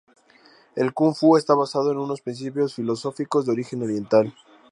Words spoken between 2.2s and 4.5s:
principios filosóficos de origen oriental.